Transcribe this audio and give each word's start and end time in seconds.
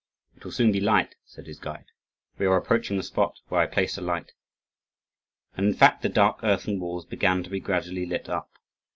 "It 0.35 0.43
will 0.43 0.51
soon 0.51 0.71
be 0.71 0.79
light," 0.79 1.13
said 1.25 1.45
his 1.45 1.59
guide: 1.59 1.85
"we 2.39 2.47
are 2.47 2.57
approaching 2.57 2.97
the 2.97 3.03
spot 3.03 3.35
where 3.49 3.61
I 3.61 3.67
placed 3.67 3.99
a 3.99 4.01
light." 4.01 4.31
And 5.55 5.67
in 5.67 5.73
fact 5.75 6.01
the 6.01 6.09
dark 6.09 6.39
earthen 6.41 6.79
walls 6.79 7.05
began 7.05 7.43
to 7.43 7.51
be 7.51 7.59
gradually 7.59 8.07
lit 8.07 8.27
up. 8.27 8.49